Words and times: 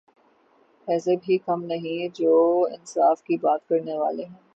ایسے 0.87 1.15
بھی 1.15 1.37
کم 1.37 1.63
نہیں 1.63 2.07
جو 2.15 2.33
انصاف 2.71 3.23
کی 3.23 3.37
بات 3.37 3.67
کرنے 3.67 3.97
والے 3.97 4.25
ہیں۔ 4.25 4.39